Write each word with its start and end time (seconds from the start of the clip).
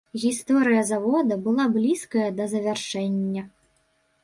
Гісторыя 0.21 0.79
завода 0.91 1.37
была 1.49 1.67
блізкая 1.77 2.25
да 2.41 2.49
завяршэння. 2.57 3.47